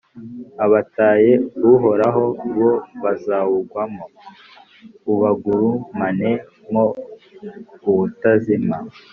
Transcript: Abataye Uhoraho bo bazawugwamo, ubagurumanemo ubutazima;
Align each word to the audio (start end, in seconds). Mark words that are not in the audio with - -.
Abataye 0.65 1.33
Uhoraho 1.71 2.25
bo 2.57 2.71
bazawugwamo, 3.03 4.05
ubagurumanemo 5.13 6.83
ubutazima; 7.89 8.75